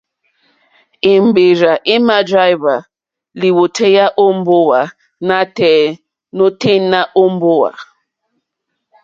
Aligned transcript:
Èmbèrzà 1.13 1.73
èmà 1.95 2.17
dráíhwá 2.27 2.75
lìwòtéyá 3.39 4.05
ó 4.23 4.25
mbówà 4.37 4.81
nǎtɛ̀ɛ̀ 5.27 5.87
nǒténá 6.35 6.99
mbówà. 7.33 7.71